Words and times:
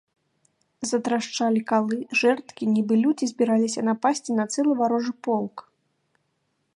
Затрашчалі 0.91 1.61
калы, 1.71 1.97
жэрдкі, 2.21 2.63
нібы 2.77 2.93
людзі 3.03 3.25
збіраліся 3.33 3.81
напасці 3.91 4.31
на 4.39 4.45
цэлы 4.55 4.71
варожы 4.83 5.13
полк. 5.29 5.57